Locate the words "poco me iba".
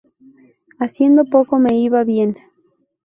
1.25-2.03